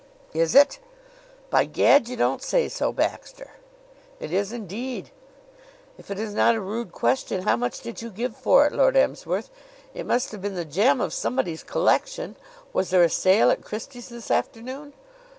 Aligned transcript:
"Is 0.33 0.55
it? 0.55 0.79
By 1.51 1.65
Gad! 1.65 2.07
You 2.09 2.15
don't 2.17 2.41
say 2.41 2.67
so, 2.69 2.91
Baxter!" 2.91 3.51
"It 4.19 4.33
is, 4.33 4.51
indeed. 4.51 5.11
If 5.95 6.09
it 6.09 6.17
is 6.17 6.33
not 6.33 6.55
a 6.55 6.59
rude 6.59 6.91
question, 6.91 7.43
how 7.43 7.55
much 7.55 7.81
did 7.81 8.01
you 8.01 8.09
give 8.09 8.35
for 8.35 8.65
it, 8.65 8.73
Lord 8.73 8.97
Emsworth? 8.97 9.51
It 9.93 10.07
must 10.07 10.31
have 10.31 10.41
been 10.41 10.55
the 10.55 10.65
gem 10.65 11.01
of 11.01 11.13
somebody's 11.13 11.61
collection. 11.61 12.35
Was 12.73 12.89
there 12.89 13.03
a 13.03 13.09
sale 13.09 13.51
at 13.51 13.61
Christie's 13.61 14.09
this 14.09 14.31
afternoon?" 14.31 14.93